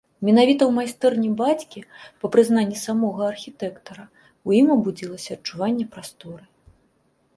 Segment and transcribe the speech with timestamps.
[0.27, 1.83] Менавіта ў майстэрні бацькі,
[2.23, 4.05] па прызнанні самога архітэктара,
[4.49, 6.43] у ім абудзілася адчуванне прасторы.